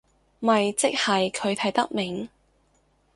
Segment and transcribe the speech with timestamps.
[0.39, 2.27] 咪即係佢睇得明